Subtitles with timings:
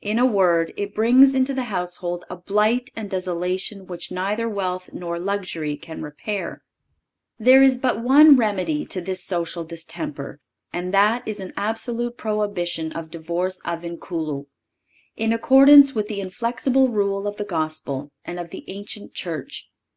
[0.00, 4.90] In a word, it brings into the household a blight and desolation which neither wealth
[4.92, 6.62] nor luxury can repair.
[7.40, 10.38] There is but one remedy to this social distemper,
[10.72, 14.46] and that is an absolute prohibition of divorce a vinculo,
[15.16, 19.68] in accordance with the inflexible rule of the Gospel and of the ancient Church.